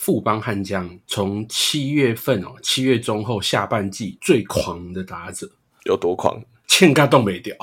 [0.00, 5.46] 富邦悍将从七月份哦，七月中后下半季最狂的打者，
[5.84, 6.42] 有多狂？
[6.66, 7.54] 欠嘎都没掉，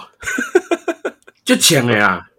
[1.43, 2.29] 就抢了呀！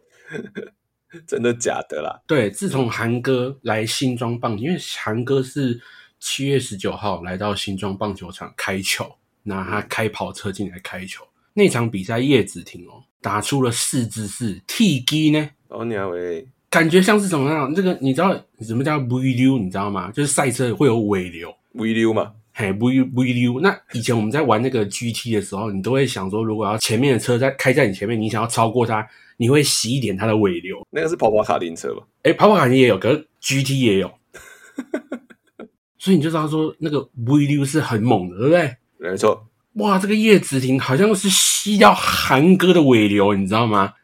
[1.26, 2.16] 真的假的啦？
[2.28, 5.80] 对，自从韩哥来新庄棒，因为韩哥是
[6.20, 9.12] 七月十九号来到新庄棒球场开球，
[9.42, 17.74] 那他开跑车进来开球，那场比赛叶子廷哦打出了四支四 T G 呢，哦，你还为感觉像是怎么样？
[17.74, 19.58] 这个你知道什么叫 V 溜？
[19.58, 20.10] 你知道吗？
[20.10, 22.32] 就是赛车会有尾流，V 溜嘛？
[22.52, 23.60] 嘿 V V 溜。
[23.60, 29.06] 那以前我们在玩那个 G T 的时候，你都会想说，如果要前面的车在开在你前面，你想要超过它，
[29.36, 30.76] 你会吸一点它的尾流。
[30.90, 32.02] 那个是跑跑卡丁车吧？
[32.24, 34.12] 哎，跑跑卡丁也有，可是 GT 也有，
[35.98, 38.76] 所以你就知道说那个 V 溜是很猛的，对不对？
[38.98, 43.94] 没错，哇，这个叶子廷好像是吸掉韩哥的尾流，你知道吗？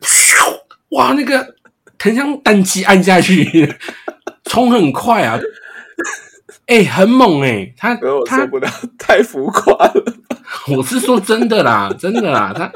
[0.90, 1.55] 哇，那个
[1.98, 3.74] 很像单击按下去，
[4.44, 5.38] 冲很快啊！
[6.66, 7.94] 哎、很猛哎、他
[8.26, 8.68] 他受不了，
[8.98, 10.04] 太浮夸了。
[10.76, 12.72] 我是说真的啦，真的啦，他，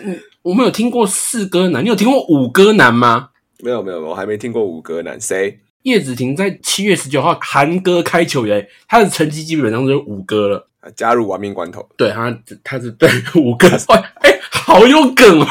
[0.00, 3.30] 嗯，我们有听过四哥男，你有听过五哥男吗？
[3.60, 5.58] 没有没有，我还没听过五哥男谁？
[5.82, 10.68] 叶子廷在七月十九号韩哥开球以来，他的成绩基本上就是五哥了。
[10.80, 12.32] 啊加入亡命关头，对他，
[12.62, 15.46] 他是对五哥，哇，哎、好有梗哦！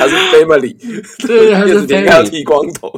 [0.00, 0.74] 他是 family，
[1.28, 2.30] 对，他是子廷要 family。
[2.30, 2.90] 剃光头。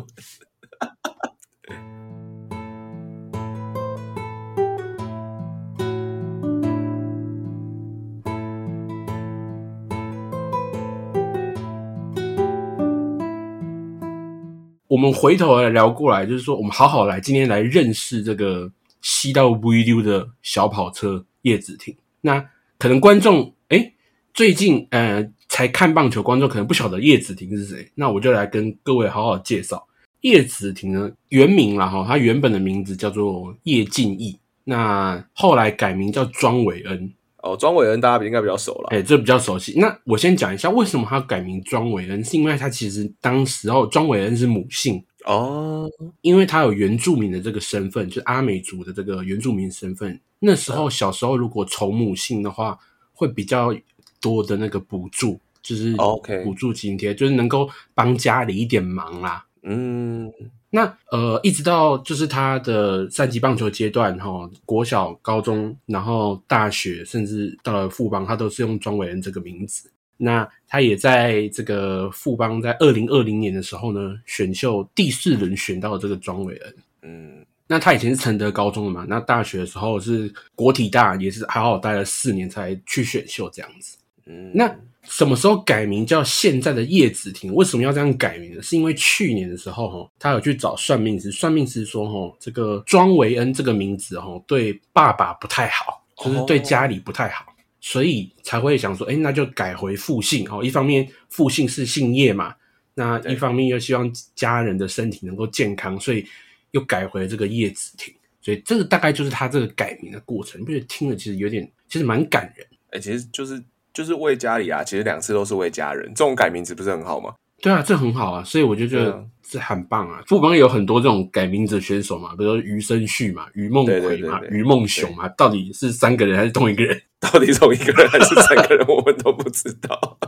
[14.87, 21.97] 我们回头来聊过来，就是说，我们好好来今天来认识这个吸到 V 溜的小跑车叶子廷。
[22.21, 23.95] 那可能观众哎，
[24.33, 29.87] 最近呃才看棒球，观众可能不晓得叶子廷是谁，那我就来跟各位好好介绍
[30.23, 31.13] 叶子廷呢。
[31.29, 37.13] 原名啦哈，他原本的名字叫做叶敬义，那后来改名叫庄伟恩。
[37.43, 38.89] 哦，庄伟恩大家应该比较熟了。
[38.93, 39.79] 哎、这比较熟悉。
[39.79, 45.87] 那我先讲一下为什么他改名庄伟恩，是因为他其实当时候庄伟恩是母姓，哦，
[46.23, 50.19] 因为他有原住民的这个身份，就是阿美族的这个原住民身份。
[50.39, 52.79] 那时候小时候如果从母姓的话，
[53.13, 53.77] 会比较
[54.21, 59.45] 多的那个补助，就是哦 OK 补助津贴，就是能够帮家里一点忙啦。
[59.63, 60.33] 嗯，
[60.71, 69.89] 那呃，一直到就是他的三级棒球阶段，哈，国小、高中，然后大学，甚至到了富邦，他都是用庄伟恩这个名字。
[70.17, 76.75] 那他也在这个富邦在二零二零年的时候呢，选秀第四轮选到了这个庄伟恩。
[77.03, 83.97] 嗯，那他以前是承德高中的嘛，那大学的时候是国体大，也是好好待了四年才去选秀这样子。
[84.27, 84.73] 嗯，那
[85.09, 87.53] 什么时候改名叫现在的叶子廷？
[87.55, 88.63] 为什么要这样改名呢？
[88.63, 97.45] 是因为去年的时候，哈，他有去找算命师，算命师说，哈，这个庄维恩这个名字，哈，对爸爸不太好，就是对家里不太好，
[97.81, 102.55] 所以才会想说，哎、那就改回复姓，哦，一方面复姓是姓叶嘛，
[102.95, 106.25] 那一方面又希望家人的身体能够健康，所以
[106.71, 108.15] 又改回这个叶子廷。
[108.41, 112.67] 所以这个大概就是他这个改名的过程，你不觉得听了其实有点，其实蛮感人。
[112.91, 117.35] 哎、其实就是就是为家里啊，其实两次都是为家人，这种改名字不是很好吗？
[117.61, 120.23] 对啊，这很好啊，所以我就觉得这很棒啊。
[120.27, 127.01] 富邦有很多这种改名字的选手嘛，比如说余生旭嘛、余梦对奎嘛、对对对余梦雄嘛，到底是三个人还是同一个人？
[127.21, 130.19] 到底同一个人还是三个人， 我们都不知道。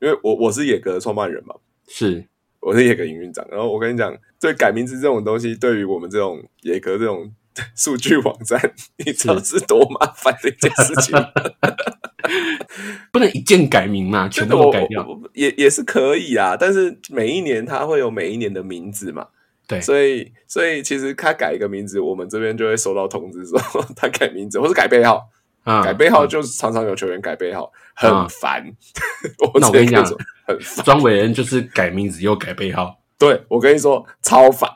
[0.00, 1.54] 因为我我是野格的创办人嘛，
[1.86, 2.24] 是
[2.60, 3.46] 我是野格营运长。
[3.50, 7.30] 然后我跟你讲，对改名字这种东西，对于我们这种野格这种
[7.76, 8.72] 数据网站，
[9.04, 11.28] 你知道是多麻烦的一件事情吗。
[13.12, 15.06] 不能一键改名嘛，全都改掉。
[15.34, 19.26] 也也是可以啊，但是每一年它会有每一年的名字嘛，
[19.66, 23.58] 对所以所以其实他改一个名字，我们这边就会收到通知说
[23.96, 25.22] 他改名字或是改背号，
[25.64, 28.64] 啊，改背号就是常常有球员改背号，很啊烦。
[29.40, 30.84] 我那我跟你讲直接说很烦。
[30.84, 34.68] 庄伟恩就是改名字又改背号，对我跟你说超烦，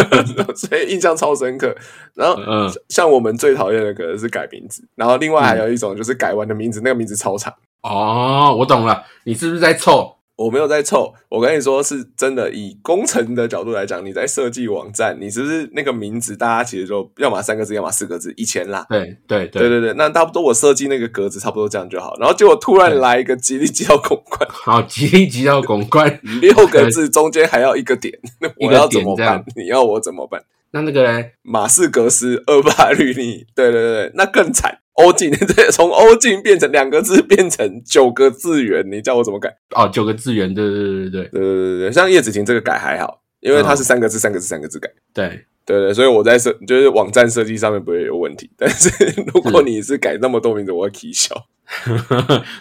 [0.54, 1.74] 所以印象超深刻。
[2.12, 7.54] 然后嗯像我们最讨厌的可能是改名字，然后另外还有一种就是改完的名字，那个名字超长。
[7.82, 10.15] 哦，我懂了，你是不是在凑？
[10.36, 12.52] 我没有在凑，我跟你说是真的。
[12.52, 18.86] 以工程的角度来讲，你在设计网站，你是不是那个名字，大家其实就要么三个字，要么四个字，以前啦。
[18.88, 22.16] 对对对对对，那差不多我设计那个格子差不多这样就好。
[22.18, 29.44] 然后结果突然来一个吉利吉到公关，好，吉利吉到公关， 六个字中间还要一个点，那我要怎么办？
[29.56, 30.42] 你要我怎么办？
[30.76, 34.78] 那那个嘞，马斯格斯二八氯尼，对对对，那更惨。
[34.96, 39.54] 欧进 对，从欧进变成两个字变成九个字元，你叫我怎么改？
[39.74, 44.90] 哦，九个字元，对对对对对对对对对，像叶子婷这个改还好，因为它是三个字三个字三个字改。
[45.12, 48.50] 对对对，所以我在设就是网站设计上面不会有问题。
[48.56, 48.88] 但是
[49.34, 51.34] 如果你是改那么多名字，我会啼笑。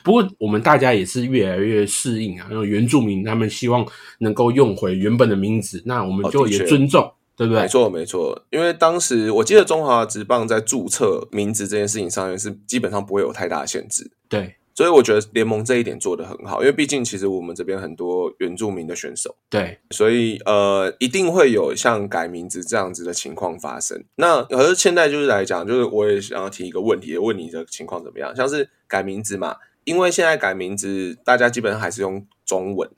[0.04, 3.86] 不过我们大家也是越来越适应啊，因为原住民他们希望
[4.20, 7.10] 能够用回原本的名字，那我们就也尊重。
[7.36, 7.64] 对不对？
[7.64, 8.46] 没错，没错。
[8.50, 14.10] 因为当时我记得中华职棒在注册名字这件事情上面是基本上不会有太大的限制。
[14.30, 16.62] 对，所以我觉得联盟这一点做得很好。
[16.62, 24.04] 因为毕竟其实我们这边很多原住民的选手，对，所以呃一定会有像改名字这样子的情况发生。
[24.16, 28.36] 那可是现在就是来讲，就是我也想要提一个问题，问你的情况怎么样？
[28.36, 32.90] 像是改名字嘛，因为现在改名字，大家基本上还是用中文，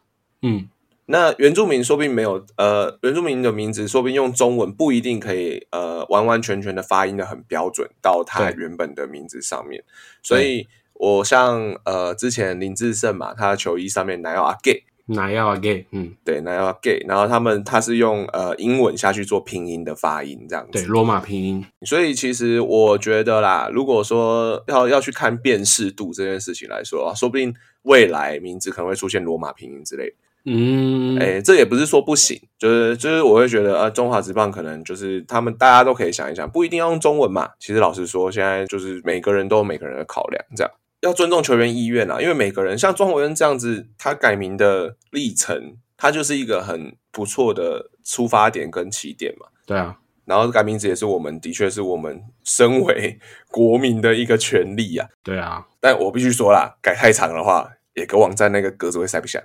[0.44, 0.69] 嗯。
[1.09, 9.83] 那原住民说不定没有，呃，原住民的名字说不定用中文不一定可以，呃，完完全全的发音的很标准到他原本的名字上面。
[10.21, 21.65] 所以，我像呃之前林志胜嘛，他的球衣上面奶要阿 gay，奶要阿 gay，嗯，对，奶要阿 gay，然后他们他是用呃英文下去做拼音的发音这样子，对，罗马拼音。
[21.83, 30.15] 所以其实我觉得啦，如果说要要去看辨识度这件事情来说啊，说不定未来名字可能会出现罗马拼音之类的。
[30.49, 37.49] 嗯，哎，这也不是说不行，就是就是我会觉得，啊，中华职棒可能就是他们大家都可以想一想，不一定要用中文嘛。
[37.59, 40.71] 其实老实说，现在就是每个人都有每个人的考量，这样
[41.01, 42.21] 要尊重球员意愿啊。
[42.21, 49.47] 因为每个人像庄文恩这样子，他改名的历程，他就是一个很不错的出发点跟起点嘛。
[49.65, 53.19] 对啊，然后改名字也是我们的确是我们身为
[53.51, 55.09] 国民的一个权利啊。
[55.21, 57.73] 对啊，但我必须说啦，改太长的话。
[57.97, 59.41] 也个网站那个格子会塞不下，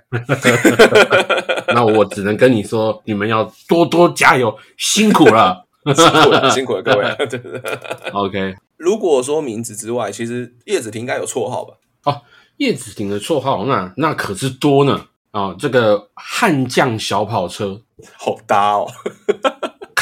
[1.73, 5.65] 那我只能跟你说，你们要多多加油，辛苦了，
[5.95, 7.03] 辛苦了，辛苦了，各位。
[8.13, 11.73] OK，如果说名字之外，其实叶子婷应该有绰号吧？
[12.05, 12.21] 哦，
[12.57, 15.07] 叶子婷的绰号那那可是多呢。
[15.31, 17.81] 哦，这个悍将小跑车，
[18.15, 18.87] 好搭哦。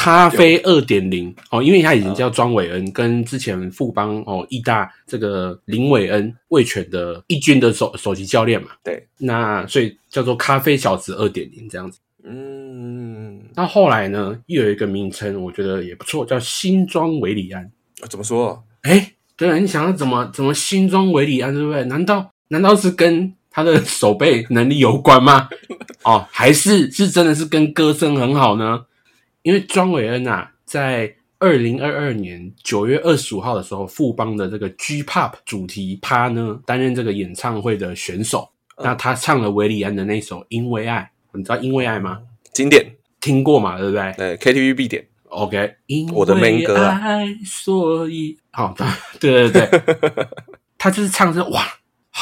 [0.02, 12.00] 咖啡二点零哦，因为他已经叫庄伟恩，跟之前富邦哦义大这个林伟恩卫犬的一军的首首席教练嘛，对，那所以叫做咖啡小子二点零这样子。
[12.24, 17.70] 嗯，那后来呢，又有一个名称，我觉得也不错，叫新庄维里安。
[18.10, 18.60] 怎么说？
[18.82, 21.84] 哎，对啊，你想要怎么怎么新庄维里安，对不对？
[21.84, 25.48] 难道难道是跟他的手背能力有关吗？
[26.02, 28.84] 哦，还是是真的是跟歌声很好呢？
[29.42, 38.48] 因为庄伟恩啊，在二零二二年九月二十五号的时候，富邦的这个 G Pop 主题趴呢，担任这个演唱会的选手。
[38.78, 42.20] 那他唱了维里安的那首《因为爱》，你知道《因为爱》吗？
[42.52, 42.84] 经典，
[43.20, 43.76] 听过嘛？
[43.78, 44.14] 对不对？
[44.16, 45.06] 对，KTV 必点。
[45.28, 45.74] OK，
[46.12, 47.00] 我的 main 歌啊，
[47.44, 48.74] 所以好，
[49.18, 49.80] 对 对对，
[50.78, 51.66] 他就是唱着哇。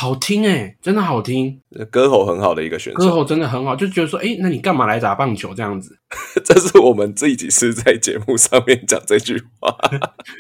[0.01, 1.61] 好听哎，真的好听，
[1.91, 5.95] 歌喉很好的一个选手，歌喉真的很好，就觉得说，哎，那你干嘛来打棒球这样子？
[6.43, 9.77] 这是我们自己是在节目上面讲这句话，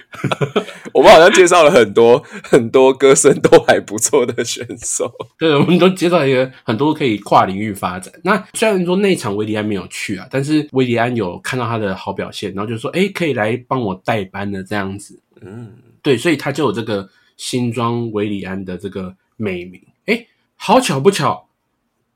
[0.94, 8.10] 我们好像介绍了很多很多歌声都还不错的选手，对，我们都介绍一个很多可以跨领域发展。
[8.24, 15.20] 那虽然说那场维迪安没有去啊，但是维迪安有看到他的好表现，然后就说，哎，可以来帮我代班的这样子。
[15.42, 15.70] 嗯，
[16.00, 19.14] 对，所以他就有这个新装维里安的这个。
[19.40, 21.48] 美名哎，好巧不巧，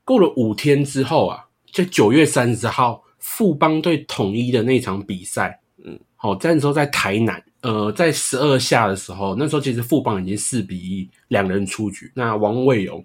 [0.03, 12.11] 过了五天之后啊，在九月三十号，富邦队统一的那场比赛，嗯，好，那时候在台南，呃，在十二下的时候，那时候其实富邦已经四比一，两人出局。
[12.13, 13.03] 那王卫勇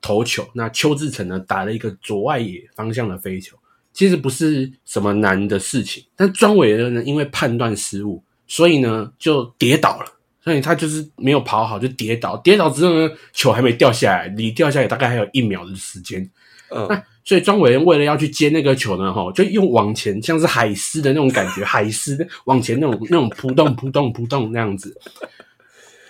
[0.00, 3.56] 投球，那邱志成呢打了一个左外野方向的飞球，
[3.92, 10.06] 其实不是什么难的事情，但庄伟恩呢因为判断失误，所以呢就跌倒了。
[10.42, 16.28] 所以他就是没有跑好就跌倒，跌倒之后呢，球还没掉下来，离掉下来大概还有一秒的时间。
[16.70, 24.96] 嗯，那所以庄伟恩为了要去接那个球呢，哈，就用往前像是海狮的那种感觉，海狮往前那种那种扑动扑动扑动那样子。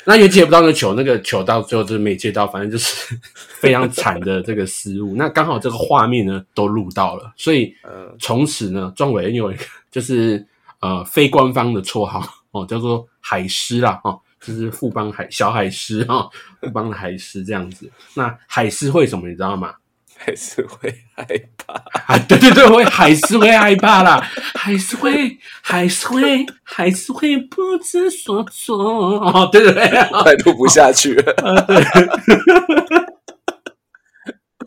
[0.05, 3.15] 那也接不到那球，那个球到最后就是没接到，反正就是
[3.61, 5.15] 非常惨的这个失误。
[5.15, 7.75] 那刚好这个画面呢都录到了，所以
[8.19, 10.45] 从此呢，庄伟恩有一个就是
[10.81, 14.21] 呃非官方的绰号哦，叫做海狮啦，哦。
[14.40, 16.26] 就是富邦海小海狮哈，
[16.62, 17.90] 富邦的海狮这样子。
[18.14, 19.28] 那海狮会什么？
[19.28, 19.75] 你知道吗？
[20.16, 21.26] 海狮会害
[21.59, 21.75] 怕
[22.14, 22.19] 啊！
[22.28, 24.19] 对对对，会海狮会害怕啦，
[24.54, 29.19] 海狮会海狮会海狮会不知所措。
[29.19, 29.88] 哦，对对对，
[30.23, 31.62] 快录不下去了。
[31.66, 31.76] 对，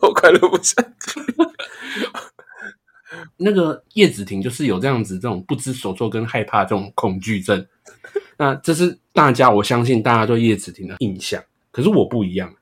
[0.02, 1.20] 我快录不下去。
[3.36, 7.66] 那个叶子婷就是有这样子这种不知所措跟害怕这种恐惧症。
[8.36, 12.52] 那这是大家我相信大家对叶子婷的印象，可是我不一样。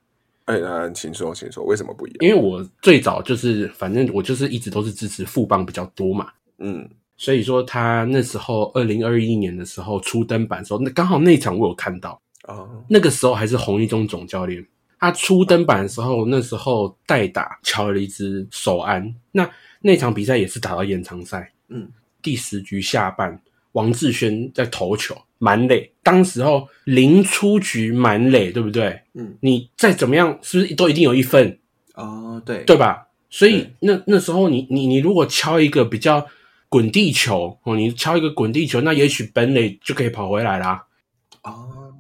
[0.46, 2.18] 哎，那请说，请说，为什么不一样？
[2.20, 14.66] 因为我最早就是，反正我就是一直都是支持富邦比较多嘛，嗯，所以说他那时候二零二一年的时候出登板的时候，那刚好那场我有看到，哦，那个时候还是洪一中总教练，
[14.98, 19.48] 他出登板的时候，那时候代打敲了一支手安，那
[19.82, 21.88] 那场比赛也是打到延长赛，嗯，
[22.22, 23.40] 第十局下半，
[23.72, 29.00] 王志轩在投球满垒，当时候零出局满垒，对不对？
[29.14, 31.58] 嗯，你再怎么样，是不是都一定有一分？
[31.94, 33.08] 哦，对，对吧？
[33.28, 36.26] 所以那那时候你你你如果敲一个比较
[36.68, 40.86] 滚地球哦，你敲一个滚地球，那也许本垒就可以跑回来啦。
[41.42, 41.92] 哦，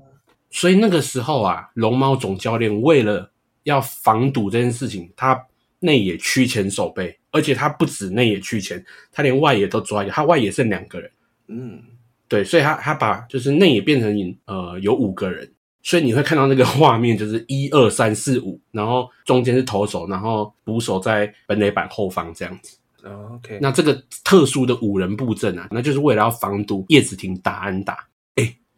[0.50, 3.32] 所以那个时候啊，龙猫总教练为了
[3.64, 5.46] 要防堵这件事情，他
[5.80, 11.10] 内野区前守备，而且他不止内野去前，他连外野都抓一个，他外野剩两个人，
[11.48, 11.82] 嗯，
[12.28, 15.50] 对，所以他他把就是内野变成呃有五个人，
[15.82, 22.76] 所以你会看到那个画面就是一二三四五，然后中间是投手，然后捕手在本垒板后方这样子。
[23.02, 28.06] 哦，OK，那这个特殊的五人布阵啊，那就是为了要防堵叶子婷打安打。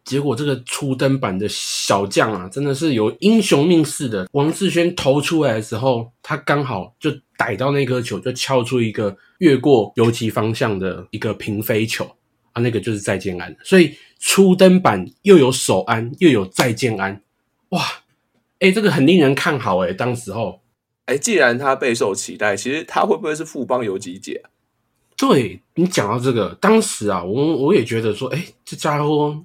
[0.05, 4.27] 哎，结果这个初登版的小将啊，真的是有英雄命似的。
[4.33, 12.05] 王志轩投出来的时候，他刚好就逮到那颗球，就敲出一个越过游击方向的一个平飞球
[12.53, 13.55] 啊，那个就是再见安。
[13.63, 17.21] 所以初登版又有守安，又有再见安，
[17.69, 17.81] 哇！
[18.59, 20.61] 哎，这个很令人看好哎，当时候。
[21.05, 24.49] 哎，既然他备受期待，其实他会不会是富邦游击姐啊？
[25.17, 29.37] 对你讲到这个，当时啊，我我也觉得说，哎，这家伙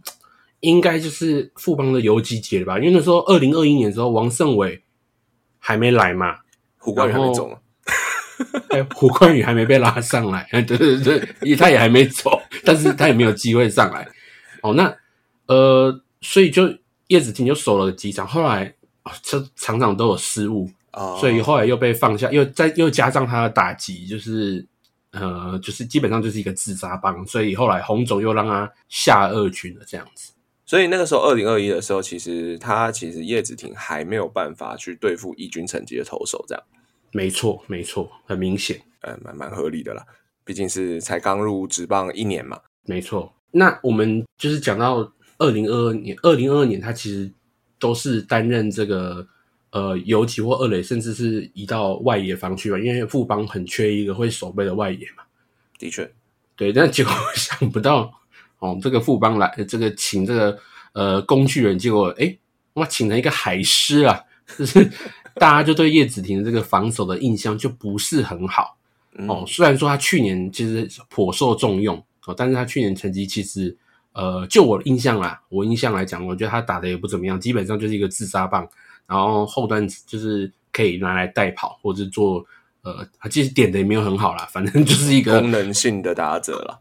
[0.61, 2.79] 应该就是富邦的游击节了吧？
[2.79, 4.83] 因为那时候二零二一年的时候，王胜伟
[5.59, 6.37] 还没来嘛，
[6.79, 7.59] 胡冠宇还没然后中啊？
[8.71, 14.07] 哎，胡冠宇还没被拉上来， 哎，对对对，也他也还没走，但是他也没有机会上来。
[14.63, 14.95] 哦，那
[15.47, 16.73] 呃，所以就
[17.09, 24.67] 叶子婷就守了几场，后来哦这场场都有失误，哦，所以后来又被放下，又再又加上他的打击，就是
[25.13, 30.33] 呃，就是基本上就是一个自杀帮，所以后来洪总又让他下二军了，这样子。
[30.71, 36.63] 所以那个时候二零二一的时候，其实他其实叶子婷还没有办法去对付一军层级的投手，这样，
[37.11, 40.07] 没错，没错，很明显，呃，蛮蛮合理的啦。
[40.45, 42.61] 毕竟是才刚入职棒一年嘛。
[42.85, 43.35] 没错。
[43.51, 47.29] 那我们就是讲到二零二二年，二零二二年他其实
[47.81, 49.27] 都是担任这个
[49.73, 55.25] 呃游击或二垒，甚至是移到外野方去嘛，因为富邦很缺一个会守备的外野嘛。
[55.81, 56.09] 的确，
[56.55, 58.20] 对，但结果想不到
[58.61, 60.59] 哦，这个富邦来，这个请这个
[60.93, 62.35] 呃工具人，结果哎，
[62.73, 64.21] 我请了一个海狮啊，
[64.57, 64.89] 就是
[65.35, 68.77] 大家就对叶子婷这个防守的印象就不是很好
[69.19, 69.45] 嗯哦。
[69.47, 73.77] 虽然说他去年其实颇受重用哦，但是他去年成绩其实
[74.13, 78.69] 呃，就我的印象啦，我印象来讲，我觉得他打的也不怎么样，基本上就是一个自杀棒，
[79.07, 82.45] 然后后段就是可以拿来代跑或者做。
[82.83, 86.79] 呃，他其实点的也没有很好啦，反正就是一个功能性的打者啦，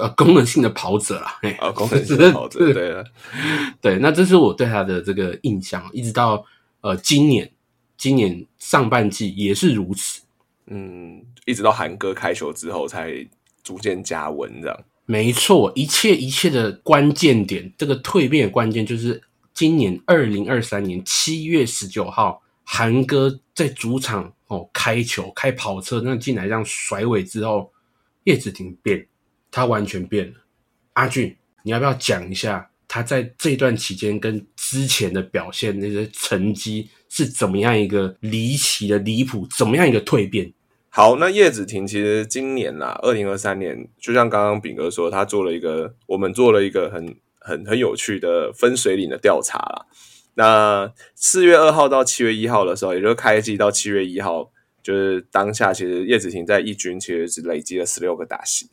[0.00, 1.18] 呃功能性的跑者
[1.58, 3.04] 啊，功能性的跑者， 对了，
[3.80, 6.44] 对，那这是我对他的这个印象，一直到
[6.80, 7.50] 呃今年，
[7.96, 10.22] 今年上半季也是如此。
[10.66, 13.26] 嗯，一直到韩哥开球之后，才
[13.62, 14.84] 逐渐加温这样。
[15.04, 19.22] 没错，一切一切的关键点，这个蜕变的关键就是
[19.54, 27.72] 今年二零二三年七月十九号，韩哥在主场哦开球开跑车，那进来这样甩尾之后，
[28.24, 29.06] 叶子婷变，
[29.56, 30.34] 他完全变了。
[30.92, 40.52] 阿俊，你要不要讲一下他在这段期间跟之前的表现那些成绩是怎么样一个离奇的离谱，怎么样一个蜕变？
[40.90, 49.86] 好，那叶子婷其实今年啦，二零二三年，就像刚刚炳哥说，他做了一个，我们做了一个很很很有趣的分水岭的调查啦。
[50.34, 54.50] 那四月二号到七月一号的时候，也就是开机到七月一号，
[54.82, 58.68] 就是当下其实叶子婷在一军其实是累积了十六个打席。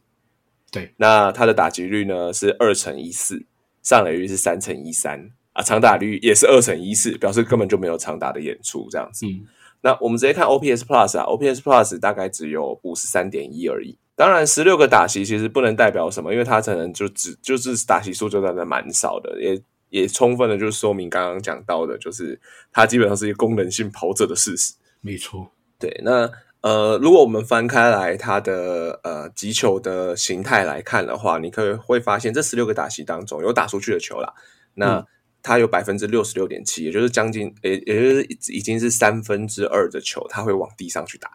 [0.73, 3.45] 对，那他的打击率呢是二乘一四，
[3.83, 9.27] 上垒率是三乘一三啊，长打率也是二乘一四，表示根本就没有长打的演出这样子。
[9.27, 9.45] 嗯，
[9.81, 13.95] 那我们直接看 OPS Plus 啊，OPS Plus 大概只有五十三点一而已。
[14.15, 22.39] 当然，十六个打席其实不能代表什么，因为他可能就只就是打席数就真的蛮少的，也也充分的就是说明刚刚讲到的，就是
[22.71, 24.73] 他基本上是一个功能性跑者的事实。
[25.01, 26.27] 没错，对，那
[26.63, 34.33] 呃，如果我们翻开来它的呃击球的形态来看的话，你可以会发现这十六个打席当中有打出去的球啦，
[34.73, 34.95] 那。
[34.95, 35.05] 嗯
[35.45, 41.29] 它有百分之六十六点七，也就是将近，也也就是已经是三分之二的球，它会往地上去打。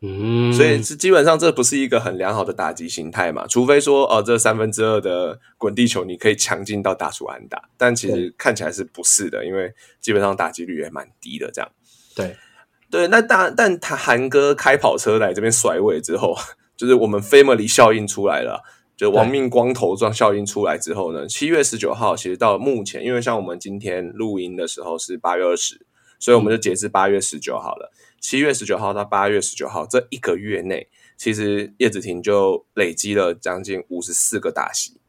[0.00, 11.68] 嗯，所以是基本上这不是一个很良好的打击形态嘛，除非说哦这三分之二的滚地球你可以强劲到打出安打，但其实看起来是不是的，因为基本上打击率也蛮低的这样。
[12.14, 12.36] 对
[12.92, 16.36] 对，那但但他韩哥开跑车来这边甩尾之后，
[16.76, 18.62] 就是我们 family 效应出来了，
[18.94, 25.86] 就亡命光头状效应出来之后呢，七月十九号其实到目前，因为像我们今天录音的时候是八月二十，
[26.18, 27.90] 所以我们就截至八月十九好了。
[28.20, 35.00] 七月十九号到八月十九号这一个月内，其实叶子婷就累积了将近五十四个打席。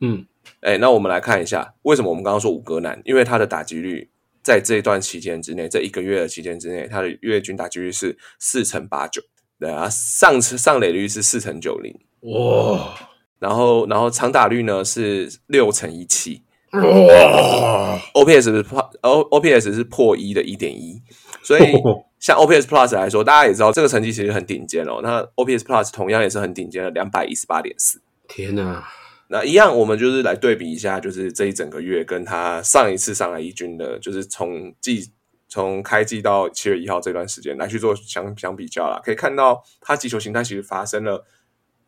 [0.00, 0.24] 嗯，
[0.60, 3.02] 哎，那我们来看一下，为什么我们刚刚说五哥难？
[3.04, 4.08] 因为他的打击率
[4.48, 9.20] 在这一段期间之内，这一个月的期间之内，他的月均打击率是四乘八九，
[9.60, 12.94] 对啊，上上垒率是四乘九零，哇
[13.38, 21.02] 然后然后长打率呢是六乘一七哇，，OPS 是破 O OPS 是破一的一点一，
[21.42, 21.62] 所以。
[22.18, 24.98] 像 OPS Plus 来说，大家也知道这个成绩其实很顶尖哦。
[25.04, 28.02] 那 OPS Plus 同样也是很顶尖的，两百一十八点四。
[28.26, 28.84] 天哪！
[29.28, 35.12] 那一样，我们就是来对比一下，就是这一整个月跟他上一次上来一军的，就是从季
[35.48, 41.24] 从开季到七月一号这段时间来去做相相比较啦，可以看到他击球形态其实发生了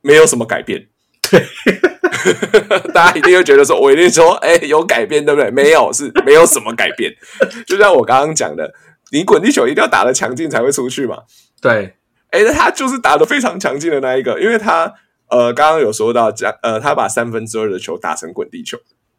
[0.02, 0.88] 没有什么改变。
[1.30, 1.42] 对，
[2.92, 5.50] 大家一定会觉得说，我一定说，哎、有改变，对不对？
[5.50, 7.14] 没有，是没有什么改变。
[7.66, 8.72] 就像我刚刚讲的，
[9.12, 11.18] 你滚地球一定要打得强劲才会出去嘛。
[11.60, 11.94] 对，
[12.30, 14.92] 哎，那他就是打得非常强劲的那一个，因为他
[15.30, 18.78] 呃刚刚有说到讲呃，他把三分之二的球打成滚地球，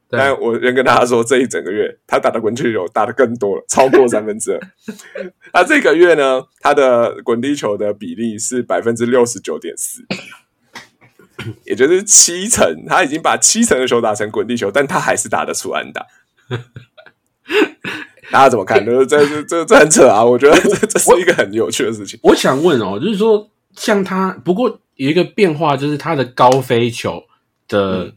[0.10, 4.60] 但我先跟大家说，这一整个月他打的滚地球打的更多了，超过 三分之二。
[5.54, 10.04] 那这个月呢，他的滚地球的比例是百分之六十九点四，
[11.66, 16.06] 也就是七成，他已经把七成的球打成滚地球，但他还是打得出安打。
[18.32, 18.86] 大家怎么看？
[18.86, 20.24] 就是这这这这很扯啊！
[20.24, 22.18] 我觉得这这是一个很有趣的事情。
[22.24, 27.24] 我想问哦，就是说，像他，不过有一个变化，就是他的高飞球
[27.68, 28.14] 的嗯。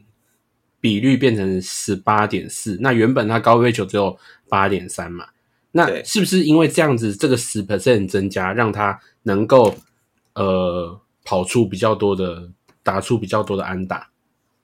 [0.81, 4.15] 比率变成十八点四，那原本他高飞球只有
[4.47, 5.25] 八点三嘛，
[5.71, 9.73] 那是不是因为这样子，这个十 percent 增加，让他能够
[10.35, 12.51] 呃跑出比较多的，
[12.83, 14.11] 打出比较多的安打？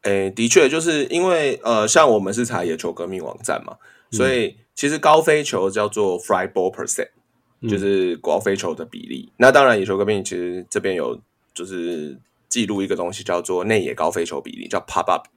[0.03, 3.77] 诶，的确，就是因为呃，像我们是查野球革命网站嘛，
[4.11, 4.17] 嗯。
[4.17, 7.09] 所以其实高飞球叫做 fly ball percent，
[7.61, 7.67] 嗯。
[7.67, 9.31] 就是高飞球的比例。
[9.37, 11.19] 那当然，野球革命其实这边有
[11.53, 15.27] 就是记录一个东西叫做内野高飞球比例，叫 pop up，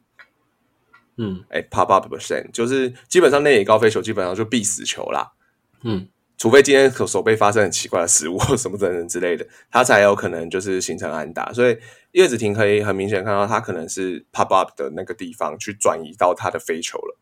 [1.17, 5.33] 嗯哎，pop up percent，就是基本上内野高飞球基本上就必死球啦。
[5.83, 11.53] 嗯除非今天手手背发生很奇怪的失误或什么等等之类的，它才有可能就是形成安打。
[11.53, 11.79] 所以
[12.11, 17.19] 叶子婷可以很明显看到，它可能是 pop up 的那个地方去转移到它的飞球了。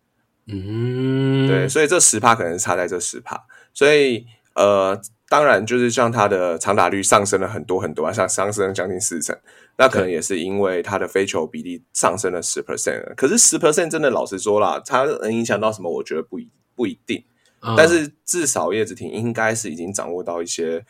[0.46, 3.44] 嗯，对，所以这十帕可能是差在这十帕。
[3.74, 4.98] 所以呃，
[5.33, 9.35] 当然就是像他的长打率上升了很多很多啊，像上升了将近四成，
[9.79, 13.14] 那可能也是因为他的飞球比例上升了十 percent。
[13.16, 15.90] 可是十 percent 真的老实说啦，它能影响到什么？
[15.90, 17.25] 我觉得不一不一定。
[17.62, 20.85] 嗯，但是至少叶子婷应该是已经掌握到一些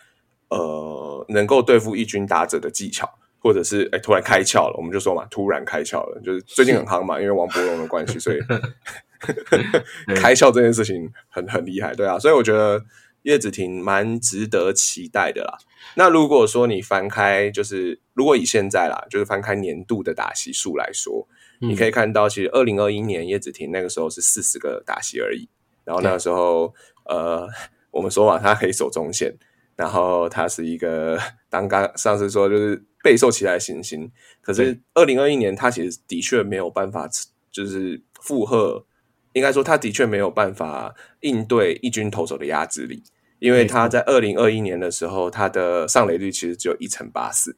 [0.49, 8.41] 呃能够对付一军打者的技巧，或者是哎突然开窍了，我们就说嘛，突然开窍了，就是最近很夯嘛，因为王伯荣的关系，所以
[10.21, 12.83] 开窍这件事情很很厉害，对啊，所以我觉得
[13.23, 15.59] 叶子婷蛮值得期待的啦。
[15.97, 21.27] 那如果说你翻开，就是如果以现在啦，就是翻开年度的打席数来说，
[21.61, 25.49] 你可以看到，其实二零二一年叶子婷那个时候是四十个打席而已。
[25.85, 26.73] 然后那个时候，
[27.07, 27.49] 呃，
[27.91, 29.35] 我们说嘛，他可以守中线，
[29.75, 31.19] 然后他是一个
[31.51, 34.11] 刚刚上次说就是备受期待的新星。
[34.41, 37.09] 可是二零二一年，他其实的确没有办法，
[37.51, 38.87] 就是负荷，
[39.33, 43.03] 应该说他的确没有办法应对一军投手的压制力，
[43.39, 47.57] 因为他在二零二一年的时候，他的上垒率其实只有一成八四。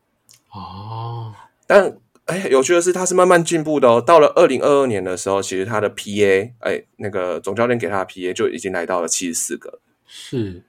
[0.52, 1.34] 哦，
[1.66, 4.00] 但哎，有趣的是，他是慢慢进步的哦。
[4.00, 10.62] 到了二零二二年的时候，其实他的 PA，哎，那个总教练给他的 PA 就已经来到了七十四个，是，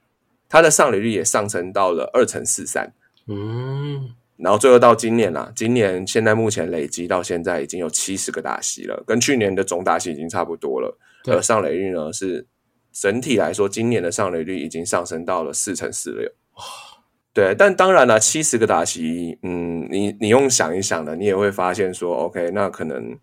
[0.48, 2.92] 他的上垒率也上升到了二成四三。
[3.26, 10.98] 嗯，然后最后到今年啦、今年现在目前累积到现在已经有七十个打席了，跟去年的总打席已经差不多了。
[11.24, 12.46] 对而上垒率呢是
[12.92, 16.30] 整体来说，今年的上垒率已经上升到了四乘四六。
[17.32, 23.18] 对，但当然了，七十个打席，嗯，你你用想一想呢，你也会发现说，OK，那可能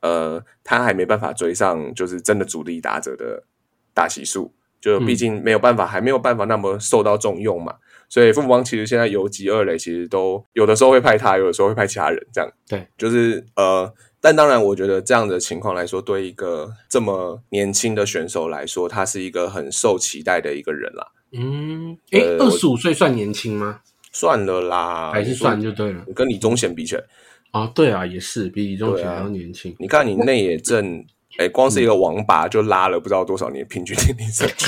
[0.00, 3.44] 呃，他还没办法追上，就是真的主力打者的
[3.92, 7.74] 打席数，就毕竟没有办法，还没有办法那么受到重用嘛。
[8.08, 21.06] 所以富邦其实现在游击二垒其实都有的时候会派他，有的时候会派其他人，这样对，就是呃，但当然我觉得这样的情况来说，对一个这么年轻的选手来说，他是一个很受期待的一个人啦。
[21.32, 23.80] 嗯，诶，二十五岁算年轻吗？
[24.10, 26.02] 算了啦，还是算就对了。
[26.06, 27.04] 你跟李宗贤比起来，
[27.50, 29.76] 啊，对啊，也是比李宗贤还要年轻。
[29.78, 31.04] 你看你内野阵，
[31.36, 34.66] 哎，光是一个王八就拉了不知道多少年平均年龄上去。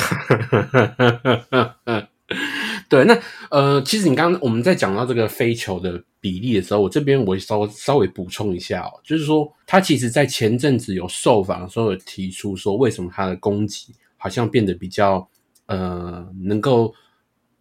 [2.90, 3.16] 对，那
[3.50, 15.26] 呃，其实你刚刚我们在讲到这个飞球的比例的时候，我这边我稍稍微补充一下哦，就是说他其实在前阵子有受访的时候有提出说，为什么他的攻击好像变得比较
[15.66, 16.92] 呃能够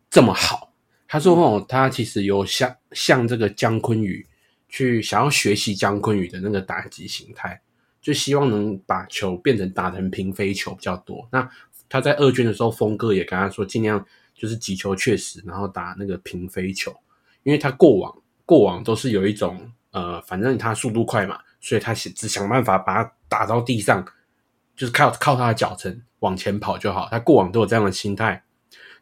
[0.10, 0.74] 这么好？
[1.08, 4.26] 他说哦，他其实有向向这个姜昆宇
[4.68, 7.62] 去想要学习姜昆宇的那个打击形态，
[8.02, 11.30] 就希望能把球变成打成平飞球比较多。
[11.32, 11.48] 那
[11.88, 14.04] 他在二军的时候，峰哥也跟他说，尽量
[14.40, 16.96] 就是击球确实，然后打那个平飞球，
[17.44, 24.04] 因为他过往过往都是有一种呃，反正他速度快嘛，所以他只只想办法把它打到地上，
[24.78, 27.10] 就是靠靠他的脚程往前跑就好。
[27.12, 28.42] 他过往都有这样的心态。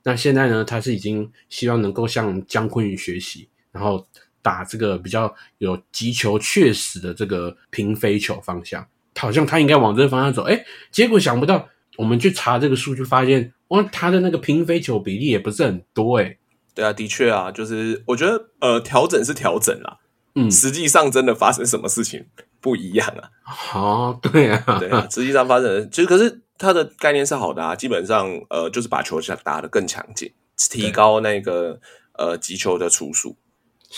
[0.04, 4.08] 那现在呢，他是已经希望能够向姜昆宇学习，然后
[4.42, 8.88] 打这个比较有击球确实的这个平飞球方向。
[9.18, 16.38] 好像他应该往这个方向走，哎，结果想不到，我们去查这个数据，发现哇，他的那个平飞球比例也不是很多，哎，
[16.74, 19.98] 对啊，的确啊，就是我觉得呃，调整是调整啦，
[20.36, 22.26] 嗯，实际上真的发生什么事情
[22.62, 23.30] 不一样啊。
[23.74, 30.32] 哦，对啊，对啊，实际上发生，其实可是他的概念是好的啊，基本上呃就是把球打得更强劲，
[30.70, 31.80] 提高那个
[32.14, 33.36] 呃击球的出数。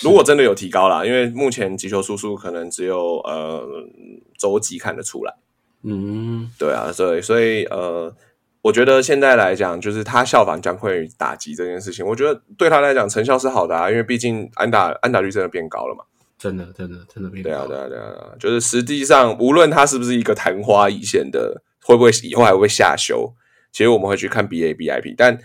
[0.01, 3.67] 如果真的有提高啦，因为目前击球出数可能只有呃
[4.37, 5.35] 周几看得出来。
[5.83, 8.13] 嗯，对啊，所以所以呃，
[8.61, 16.03] 我觉得现在来讲，就是他效仿姜昆宇打击这件事情，我觉得对他来讲成效是好的啊，因为毕竟安打安打率真的变高了嘛。
[16.37, 23.33] 真的，真的，真的变高对啊，对啊，对啊就是实际上，无论他是不是一个昙花一现的，会不会以后还会下修，
[23.71, 25.37] 其实我们会去看 BA、BIP，但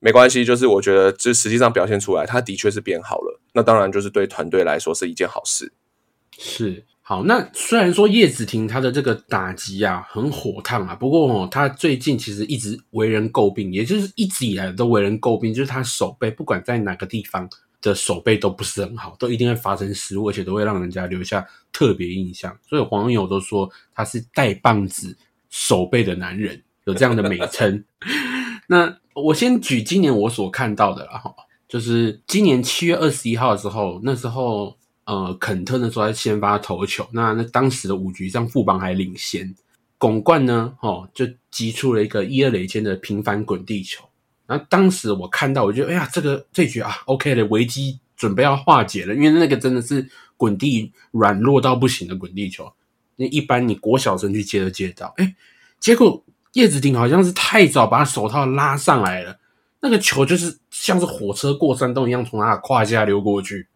[0.00, 3.40] 没关系，就是我觉得这实际上表现出来，他的确是变好了。
[3.52, 5.72] 那当然就是对团队来说是一件好事。
[6.38, 17.46] 是好，那虽然说叶子婷她的这个打击啊很火烫啊，不过哦，她最近其实一直为人诟病，也就是一直以来都为人诟病，就是她手背不管在哪个地方
[17.82, 22.56] 的手背都不是很好，都一定会发生失误，而且都会让人家留下特别印象。
[22.66, 25.14] 所以网友都说他是带棒子
[25.50, 27.84] 手背的男人，有这样的美称。
[28.66, 31.34] 那我先举今年我所看到的啦，哈，
[31.68, 34.74] 就是今年七月二十一号的时候，那时候
[35.06, 39.54] 呃，肯特那时候在先发投球，那那当时的五局上富邦还领先，
[39.98, 44.02] 巩冠呢，哦，就击出了一个一二垒间的平凡滚地球。
[44.46, 52.72] 然后当时我看到，我觉得哎呀，这个这局啊，OK 的危机准备要化解了，因为那个真的是滚地软弱到不行的滚地球，
[53.16, 55.34] 那一般你国小生去接都接到，哎，
[55.78, 59.38] 结果叶子婷好像是太早把手套拉上来了，
[59.80, 63.66] 那个球就是像是火车过山洞一样从他的胯下溜过去。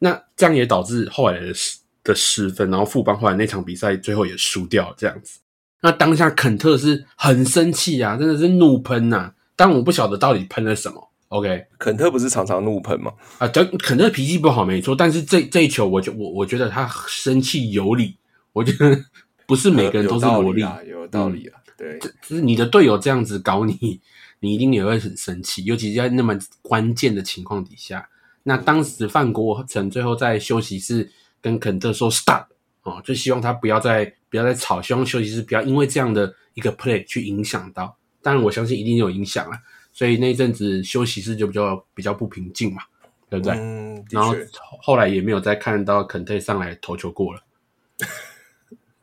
[0.00, 5.38] 那这样也导致后来的失的失分，然后富邦后来那场比赛最后也输掉这样子。
[5.82, 11.10] 那当下肯特是很生气啊，真的是怒喷呐、但我不晓得到底喷了什么。
[11.28, 13.12] OK 肯特不是常常怒喷吗？
[13.38, 18.16] 啊，肯肯特脾气不好没错，但是这这一球我就我我觉得他生气有理，
[18.52, 19.04] 我觉得
[19.46, 24.00] 不是每个人都是萝莉，有道理啊，有道理啊，对，就是你的队友这样子搞你，
[24.40, 28.08] 你一定也会很生气，尤其是在那么关键的情况底下。
[28.50, 31.08] 那当时范国成最后在休息室
[31.40, 32.46] 跟肯特说 “stop”
[32.82, 37.96] 哦，就希望他不要再不要再吵，希望休息室不要因为这样的一个 play 去影响到。
[38.20, 39.56] 当然，我相信一定有影响了，
[39.92, 42.82] 所以那一阵子休息室就比较比较不平静嘛，
[43.28, 43.54] 对不对？
[43.54, 44.34] 嗯，然后，
[44.82, 47.40] 后来也没有再看到肯特上来投球过了。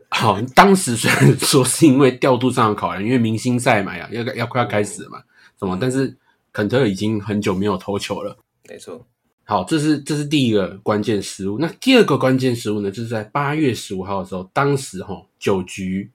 [0.10, 5.24] 好，当时虽然说是因为调度上的考量，因为明星赛嘛呀，要要快要开始了嘛，
[5.56, 5.78] 怎么？
[5.80, 6.18] 但是
[6.52, 8.38] 肯特已经很久没有投球了。
[8.70, 9.08] 没错，
[9.50, 11.58] 好，这是这是第一个关键失误。
[11.58, 16.12] 那第二个关键失误呢，就是在八月十五号的时候，当时哈、九局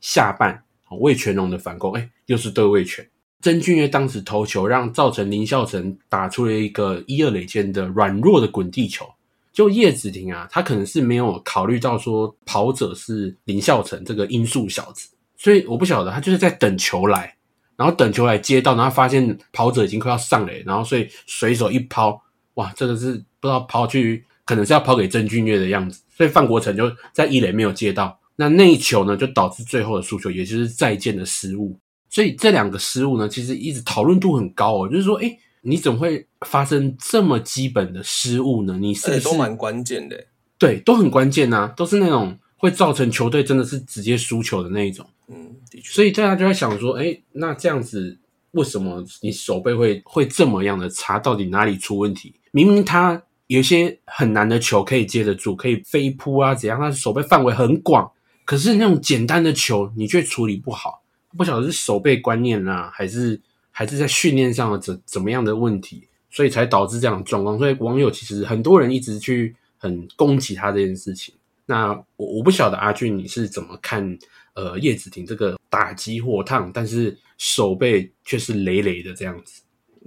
[0.00, 0.62] 下半，
[1.00, 3.04] 魏全龙的反攻，哎，又是对魏全。
[3.40, 9.04] 曾俊岳当时投球，让造成林孝成打出了一个一二垒间的软弱的滚地球。
[9.52, 17.34] 就叶子婷啊，他可能是没有考虑到说跑者是林孝成这个音速小子，所以我不晓得他就是在等球来，
[17.76, 22.22] 然后等球来接到，然后发现跑者已经快要上垒，然后所以随手一抛，
[22.56, 31.78] 哇，这个是不知道抛去，可能是要抛给郑俊岳的样子，所以范国成就在一垒没有接到，那那一球呢，就导致最后的输球，也就是再见的失误。
[32.08, 38.78] 所以这两个失误呢，其实一直讨论度很高哦，就是说，哎，你怎么会发生这么基本的失误呢？
[38.80, 40.24] 你是不是都蛮关键的。
[40.58, 45.06] 对，都很关键呐、都是那种会造成球队真的是直接输球的那一种。
[45.28, 48.16] 嗯，的确，所以大家就在想说，哎，那这样子
[48.56, 51.18] 为什么你手背会会这么样的差？
[51.18, 52.34] 到底哪里出问题？
[52.50, 56.80] 明明他有些很难的球可以接得住，可以飞扑啊，怎样？
[56.80, 58.10] 他手背范围很广，
[58.44, 61.02] 可是那种简单的球你却处理不好，
[61.36, 63.40] 不晓得是手背观念啊，还是
[63.70, 67.58] 还是在训练上的怎怎么样的问题，所以才导致这样的状况。
[67.58, 71.34] 所以网友其实很多人一直去很攻击他这件事情。
[71.66, 74.18] 那我我不晓得阿俊你是怎么看？
[74.54, 79.62] 呃，叶子婷这个打击火烫，但是手背却是累累的这样子，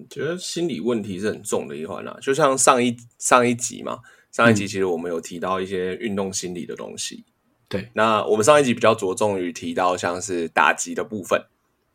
[0.10, 2.17] 觉得心理问题是很重的一环啊。
[2.22, 4.00] 就像上一上一集嘛，
[4.32, 7.26] 上一集其实我们有提到一些运动心理的东西。
[7.67, 11.39] 对，那我们上一集比较着重于提到像是打击的部分，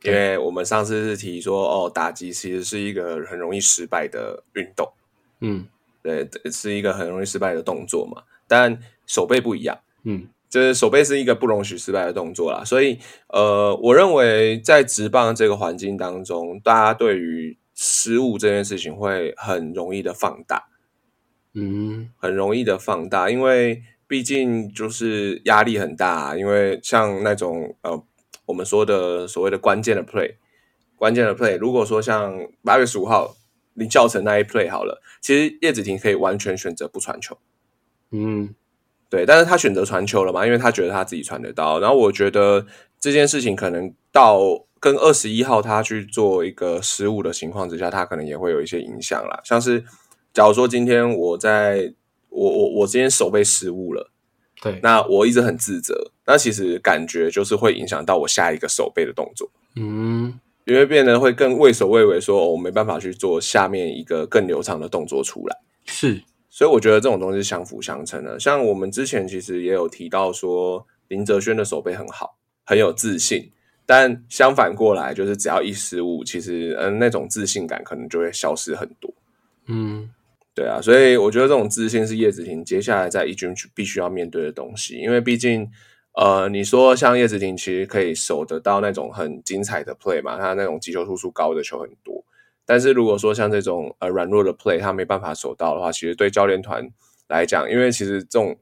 [0.03, 4.93] 因为我们上次是提说，哦，打击其实是一个很容易失败的运动。
[5.41, 5.67] 嗯，
[6.03, 8.23] 对，是一个很容易失败的动作嘛。
[8.47, 9.77] 但手背不一样。
[10.05, 10.29] 嗯。
[10.55, 12.97] 就是手背是一个不容许失败的动作啦，所以
[13.31, 20.69] 呃，我认为在直棒这个环境当中，大家对于失误这件事情会很容易的放大，
[21.55, 28.05] 嗯，很容易的放大，因为毕竟就是压力很大，因为像那种呃，
[28.47, 30.37] 我们说的所谓的关键的 play，
[30.95, 33.35] 关键的 play，如果说像八月十五号
[33.73, 37.37] 林教程那一 play 好了，其实叶子婷可以完全选择不传球，
[38.13, 38.55] 嗯。
[39.15, 40.45] 对，但是他选择传球了嘛？
[40.45, 41.79] 因为他觉得他自己传得到。
[41.79, 42.67] 然后我觉得
[42.99, 44.41] 这件事情可能到
[44.81, 49.41] 跟二十一号他去做一个失误的情况之下，他可能也会有一些影响啦。
[49.45, 49.85] 像是
[50.33, 51.95] 假如说今天我在
[52.29, 54.11] 我我我今天手被失误了，
[54.61, 66.21] 对，那我一直很自责，那其实感觉就是会影响到我下一个手背的动作，嗯，因为变得会更畏首畏尾，说我没办法去做下面一个更流畅的动作出来，是。
[66.55, 68.39] 所以我觉得这种东西是相辅相成的。
[68.39, 73.51] 像我们之前其实也有提到说，林哲轩的手背很好，很有自信。
[73.85, 79.13] 但相反过来，就是只要一失误，其实嗯，那种自信感可能就会消失很多。
[79.67, 80.09] 嗯，
[80.55, 80.81] 对啊。
[80.81, 84.95] 所以我觉得这种自信是叶子婷接下来在一军必须要面对的东西。
[84.99, 85.69] 因为毕竟，
[86.13, 92.25] 呃，你说像叶子婷其实可以守得到那种很精彩的 play 嘛，他那种击球突数高的球很多。
[92.67, 96.89] 但是如果说像这种呃软弱的 play，他没办法守到的话，其实对教练团
[97.29, 98.57] 来讲，因为其实这种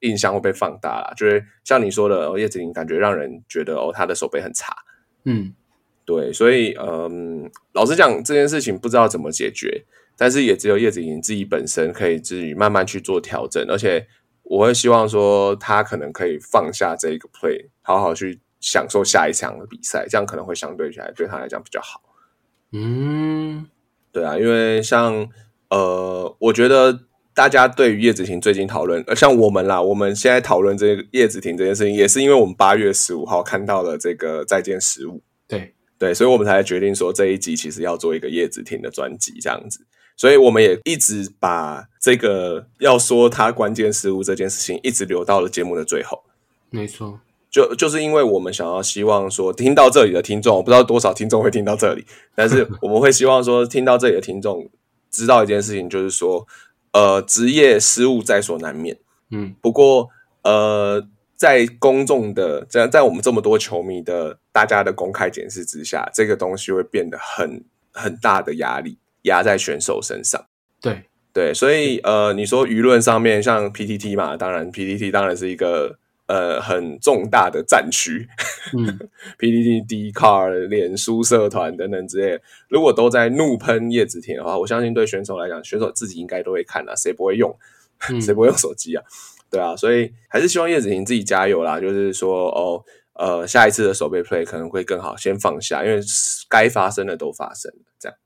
[0.00, 4.74] 印象会被放大了，就是像你说的哦叶子林，感觉让人觉得哦他的手背很差，
[5.24, 5.54] 嗯，
[6.04, 9.84] 对，所以嗯，老实讲这件事情不知道怎么解决，
[10.16, 14.06] 但是也只有叶子林自己本身可以自己慢慢去做调整，而且
[14.42, 22.02] 我会希望说他可能可以放下这一个 play，好好去享受下一场的比赛，这样可能会相对起来对他来讲比较好。
[22.74, 23.66] 嗯，
[24.12, 25.28] 对啊，因为像
[25.70, 27.00] 呃，我觉得
[27.32, 35.72] 大家对于叶子婷最近讨论，呃，像我们啦，我们现在讨论这个叶子婷这件事情，也是因为我们八月十五号看到了这个再见十五，对。
[35.96, 46.24] 对，所以我们才决定说这一集其实要做一个叶子婷的专辑这样子，所以我们也一直把这个要说他关键失误这件事情，一直留到了节目的最后，
[46.68, 47.20] 没错。
[47.54, 54.68] 就就是因为我们想要希望说听到这里的听众，我不知道多少听众会听到这里，但是 我们会希望说听到这里的听众
[55.08, 56.44] 知道一件事情，就是说，
[56.92, 58.98] 呃，职业失误在所难免，
[59.30, 60.08] 嗯，不过
[60.42, 67.62] 呃，在公众的在在我们这么多球迷的大家的公开检视之下，这个东西会变得很
[67.92, 70.44] 很大的压力压在选手身上，
[70.80, 76.00] 对对，所以呃，你说舆论上面像 PTT 嘛，当然 PTT 当然是一个。
[76.26, 78.26] 呃，很重大的战区，
[78.72, 78.98] 嗯，
[79.38, 87.54] PDD、D Car、脸书社团等等之类，如果都在怒喷叶子田的话，我相信对选手来讲，选手自己应该都会看啊，谁不会用？
[88.22, 89.04] 谁不会用手机啊？
[89.50, 91.78] 对啊，所以还是希望叶子婷自己加油啦。
[91.78, 92.82] 就是说，哦，
[93.12, 96.00] 呃，下一次的手背 play 可能会更好，先放下，因为
[96.48, 97.84] 该发生的都发生了。
[97.98, 98.16] 这样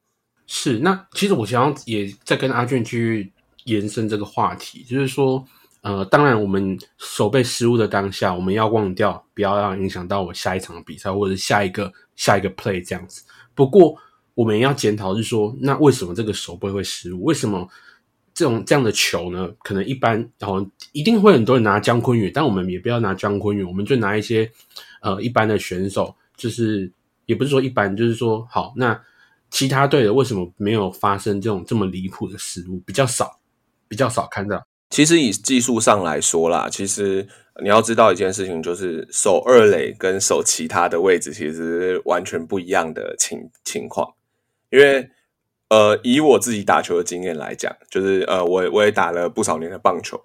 [0.46, 0.78] 是。
[0.78, 3.32] 那其实我想要也在跟阿俊去
[3.64, 5.44] 延伸这个话题，就是说。
[5.80, 13.22] 呃，当然，我们手背失误的当下，我们要忘掉，不要让影响到我下一场比赛或者下一个下一个 play 这样子。
[13.54, 13.96] 不过，
[14.34, 17.22] 我们也要检讨是说，那为什么这个手背会失误？
[17.24, 17.66] 为什么
[18.34, 19.48] 这种这样的球呢？
[19.62, 24.50] 可能一般，然后一定会很多人拿姜昆宇，但我们也不要拿姜昆宇，我们就拿一些
[25.00, 26.92] 呃一般的选手，就是
[27.26, 29.00] 也不是说一般，就是说好，那
[29.50, 32.80] 其他队的为什么没有发生这种这么离谱的失误？
[32.80, 33.38] 比较少，
[33.86, 34.66] 比较少看到。
[34.90, 37.26] 其实以技术上来说啦，其实
[37.62, 44.14] 你要知道一件事情，就是守二垒跟守其他的位置，其实完全不一样的情情况。
[44.70, 45.08] 因为
[45.68, 50.18] 呃，以我自己打球的经验来讲，就是呃，我我也打了不少年的棒球，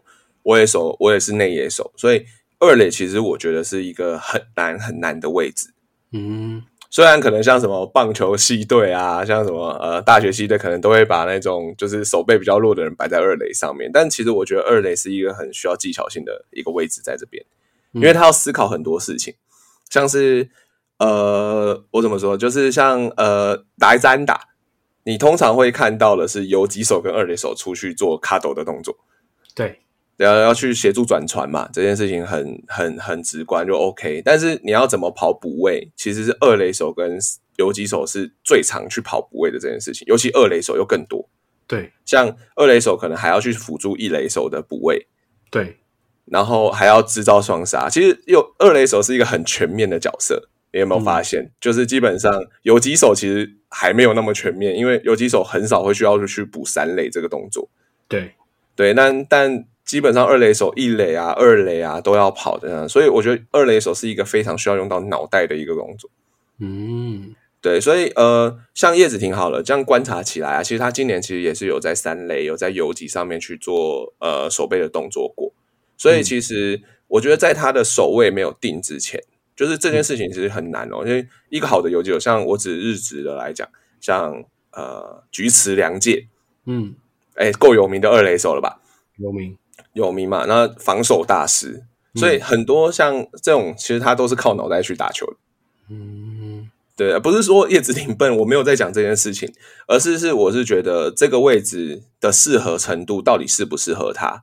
[0.44, 2.26] 我也守，我也是内野手，所以
[2.60, 5.74] 二垒其实我觉得是一个很难很难的位置。
[6.14, 6.64] 嗯，
[6.94, 17.44] 虽然可能像什么棒球系队啊，像什么呃大学系队，可能都会把那种就是手背比较弱的人摆在二垒上面，但其实我觉得二垒是一个很需要技巧性的一个位置在这边，
[17.94, 19.34] 因为他要思考很多事情，
[19.90, 20.48] 像是
[21.00, 24.50] 呃我怎么说，就是像呃打一单打，
[25.06, 28.96] 你通常会看到的是有几手跟二垒手出去做卡斗的动作，
[29.56, 29.80] 对。
[30.18, 34.22] 要要去协助转传嘛，这件事情很很很直观就 OK。
[34.24, 37.18] 但是你要怎么跑补位，其实是二垒手跟
[37.58, 41.28] 游击手是最常去跑补位的这件事情，尤其二垒手又更多。
[41.66, 45.08] 对，像二垒手可能还要去辅助一垒手的补位，
[45.50, 45.78] 对，
[46.26, 47.90] 然后还要制造双杀。
[47.90, 51.52] 其实有二垒手是一个很全面的角色，你有没有发现？
[51.60, 57.68] 就是基本上游击手其实还没有那么全面，因为游击手很少会需要去补三垒这个动作。
[58.08, 58.34] 对，
[58.76, 59.66] 对，但但。
[59.86, 66.10] 基本上二垒手一垒啊、二垒啊都要跑的，所以我觉得二垒手是一个非常需要用到脑袋的一个工作。
[66.60, 75.52] 嗯，对，所以呃，像叶子挺好了，这样观察起来啊，其实他今年其实也是有在三垒、有在游击上面去做呃手背的动作过。
[75.98, 79.22] 所以其实我觉得在他的守位没有定之前，
[79.56, 81.04] 就是这件事情其实很难哦。
[81.06, 83.68] 因为一个好的游击手，像我指日职的来讲，
[84.00, 86.28] 像呃菊池良介，
[86.66, 86.96] 嗯，
[87.36, 88.80] 哎，够有名的二垒手了吧？
[89.18, 89.58] 有名。
[89.94, 90.46] 有名嘛？
[90.48, 91.84] 那防守大师，
[92.16, 95.34] 所以很多像这种，其实他都是靠脑袋去打球的。
[95.90, 99.52] 嗯，对，不是说叶子挺笨，我没有在讲这件事情，
[99.88, 104.42] 而是是我是觉得这个位置的适合程度到底适不适合他，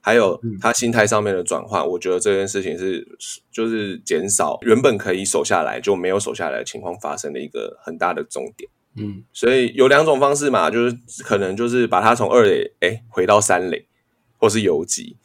[0.00, 3.06] 还有他心态上面的转换，我觉得这件事情是
[3.50, 8.70] 就是减少原本可以守下来就没有守下来的情况发生的一个很大的重点。
[8.96, 13.86] 嗯，所以有两种方式嘛，就是可能就是把他从二垒哎回到三垒。
[14.44, 15.16] 或是游击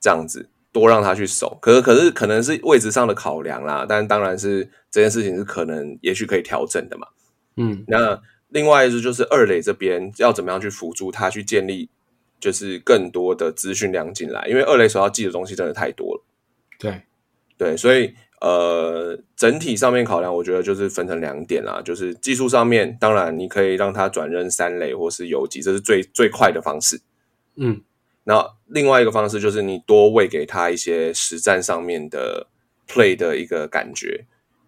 [0.00, 1.58] 这样子，多让他去守。
[1.60, 3.84] 可是，可是可能是位置上的考量啦。
[3.86, 7.06] 但当然是这件事情是可能，也许可以调整的嘛。
[7.58, 11.90] 嗯，那另外一支就是二垒这边要怎么样去辅助他去建立，
[12.40, 14.46] 就是更多的资讯量进来。
[14.48, 16.24] 因为二垒所要记的东西真的太多了。
[16.78, 17.02] 对，
[17.58, 21.82] 对，所以呃，整体上面考量，我觉得就是分成两点啦。
[21.84, 27.02] 就是技术上面，当然你可以让他转任三垒或是游击，这是最最快的方式。
[27.56, 27.82] 嗯。
[28.24, 32.46] 那另外一个方式就是你多喂给他一些实战上面的
[32.86, 34.26] play 的一个感觉，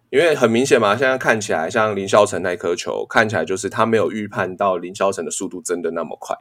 [0.09, 6.35] 因为很明显嘛，现在看起来像林孝成那颗球，看起来就是他没有预判到林孝成的速度真的那么快。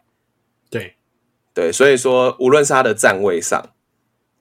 [0.71, 0.97] 对，
[1.53, 3.71] 对，所以说无论是他的站位上，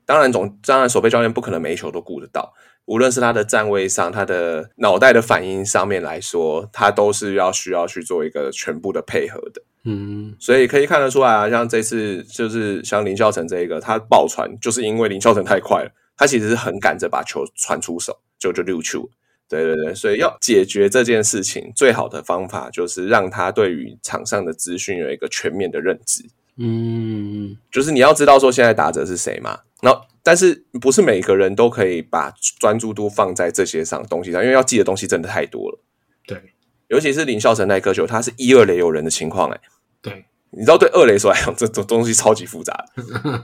[0.06, 2.54] 当然总当然守备教练不可能每一球都顾得到。
[2.86, 9.62] 无论是他的站位上，他的脑袋的反应上面来说，他都是要需要去做一个全部的配合的。
[9.86, 19.10] 嗯，所以可以看得出来啊，像这次就是像林孝成这一个，他爆传就是因为林孝成太快了，他其实是很赶着把球传出手，就就溜球。
[19.50, 26.24] 对对对，所以要解决这件事情，最好的方法就是让他对于场上的资讯有一个全面的认知。
[26.56, 35.80] 嗯，就是你要知道说现在打者是谁嘛，然后但是不是每个人都可以把专注度放在这些上东西上，因为要记的东西真的太多了。
[36.26, 36.41] 对，
[36.93, 39.60] 尤其是林孝成那颗球，他是一二垒有人的情况，哎，
[40.01, 42.86] 对，你知道对二垒说来讲，这种东西超级复杂。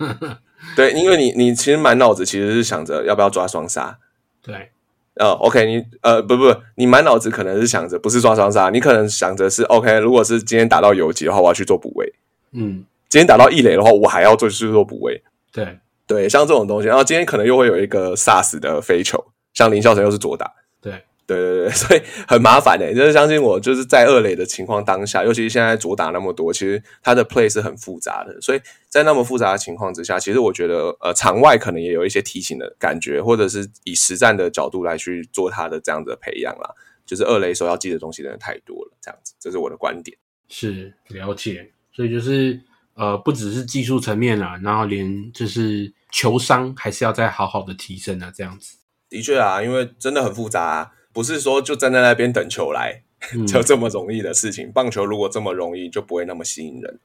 [0.77, 3.97] 对，因为你你其实满脑子其实是想着要不要抓双杀。
[4.41, 4.69] 对，
[5.15, 12.13] 呃，OK，你呃不不，你满脑子可能是想着不是抓双杀，你可能想着是 OK，如果是今天打到游击的话，我要去做补位。
[12.51, 12.85] 嗯。
[13.09, 15.19] 今天打到一垒的话，我还要做去做补位。
[15.51, 20.53] 对对，像这种东西，然后今天可能又会有一个杀死的飞球，像林孝成又是左打。
[20.79, 21.03] 对
[21.35, 22.93] 对对对， 所以很麻烦的。
[22.93, 28.39] 就是相信我，就是在二垒的情况当下，尤其是现在左打那么多，其实他的 play 是很复杂的。
[28.41, 36.69] 所以在那么复杂的情况之下，其实我觉得呃，场外可能也有一些提醒的感觉，或者是以实战的角度来去做他的这样的培养啦。
[37.05, 40.17] 就是二垒手要记的东西真的太多了，这样子，这是我的观点。
[40.47, 42.59] 是了解，所以就是。
[42.95, 48.75] 呃，不只是技术层面啦，然后连就是球商还是要再好好的提升啊，这样子。
[49.07, 53.01] 的确啊，因为真的很复杂，不是说就站在那边等球来
[53.47, 54.71] 就这么容易的事情。
[54.71, 56.99] 棒球如果这么容易，就不会那么吸引人。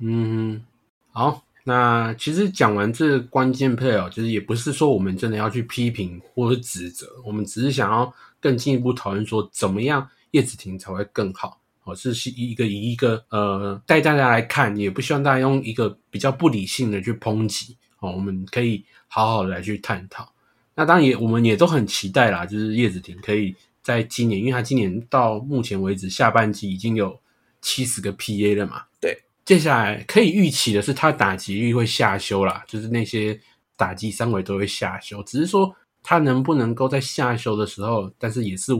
[0.00, 0.64] 嗯，
[1.12, 11.60] 好，那其实讲完这关键 play 哦，就是也不是说我们真的要去批评或者指责，我们只是想要更进一步讨论说，怎么样叶子婷才会更好。
[11.84, 18.12] 我是一个以一个呃带大家来看，也不希望大家用一个比较不理性的去抨击哦。
[18.12, 20.30] 我们可以好好的来去探讨。
[20.78, 23.52] 那当然也我们也都很期待啦，就是叶子婷可以
[23.82, 27.20] 在今年，因为他今年到目前为止下半季已经有
[27.60, 28.84] 七十个 PA 了嘛。
[29.00, 33.36] 对，接下来可以预期的是他打击率会下修啦，就是那些
[33.74, 35.20] 打击三围都会下修。
[35.24, 38.72] 只是说他能不能够在下修的时候，但是也是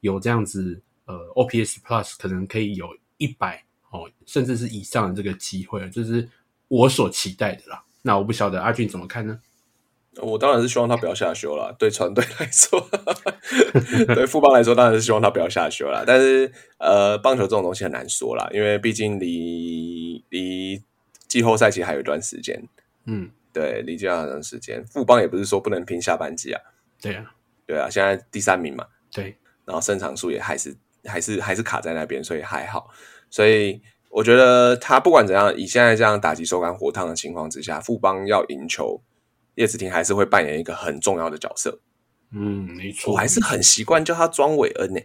[0.00, 2.88] 有这样子呃 OPS Plus 可能可以有
[3.18, 6.28] 一百哦，甚至是以上的这个机会，就是
[6.66, 7.84] 我所期待的啦。
[8.02, 9.38] 那我不晓得阿俊怎么看呢？
[10.22, 11.74] 我当然是希望他不要下修了。
[11.78, 12.88] 对船队来说，
[14.14, 16.04] 对富邦来说，当然是希望他不要下修了。
[16.06, 20.82] 但是，呃，棒球这种东西很难说啦，因为毕竟离离
[21.28, 22.62] 季后赛其实还有一段时间。
[23.04, 26.60] 嗯，对，离季后赛有段时间，富邦也不是说不能拼下半季啊。
[27.00, 27.34] 对啊，
[27.66, 32.88] 对啊，现在第三名嘛，对，然后胜场数也还是还是还是卡在那边，所以还好。
[33.28, 39.02] 所以我觉得他不管怎样，以现在这样打击手感火烫的情况之下，富邦要赢球。
[39.56, 41.78] 叶子婷还是会扮演一个很重要的角色。
[42.32, 45.00] 嗯，没错，我还是很习惯叫他庄伟恩呢。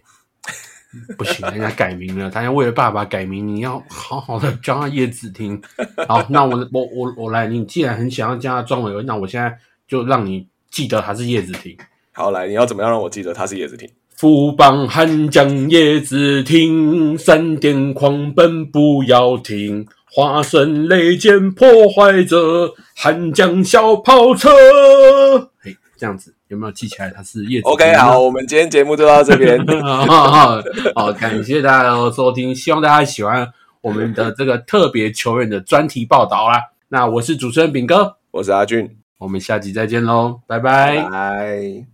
[1.17, 5.61] 不行，人家改名了，他要为了爸爸改名，你要好好的叫他叶子婷。
[6.07, 11.77] 好，那我我我我来，你既然很想要叫他庄伟恩，那我现在就让你记得他是叶子婷。
[12.11, 13.89] 好，来，你要怎么样让我记得他是叶子婷？
[14.09, 19.87] 富邦悍将叶子婷，闪电狂奔不要停。
[20.13, 24.49] 化身雷剑破坏者，寒江小跑车。
[25.59, 27.09] 嘿，这样子有没有记起来？
[27.11, 27.67] 他是叶子。
[27.69, 29.57] OK，好，我们今天节目就到这边。
[29.85, 30.61] 好，
[31.13, 33.47] 感谢大家的收听，希望大家喜欢
[33.79, 36.61] 我们的这个特别球员的专题报道啦。
[36.89, 40.97] 那我是主持人炳哥，我是阿俊，我们下集再见喽，拜拜。
[41.09, 41.90] 拜。